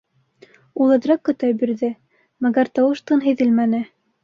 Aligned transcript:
Ул 0.85 0.93
әҙерәк 0.95 1.21
көтә 1.29 1.51
бирҙе, 1.65 1.91
мәгәр 2.47 2.73
тауыш-тын 2.81 3.25
һиҙелмәне. 3.29 3.87